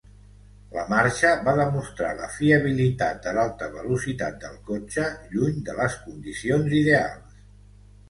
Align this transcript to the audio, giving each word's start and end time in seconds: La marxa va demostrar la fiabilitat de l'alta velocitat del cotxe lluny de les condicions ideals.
La 0.77 0.85
marxa 0.93 1.33
va 1.47 1.53
demostrar 1.59 2.09
la 2.21 2.31
fiabilitat 2.37 3.21
de 3.27 3.35
l'alta 3.39 3.69
velocitat 3.77 4.43
del 4.47 4.59
cotxe 4.73 5.09
lluny 5.37 5.65
de 5.71 5.81
les 5.85 6.03
condicions 6.11 6.79
ideals. 6.85 7.43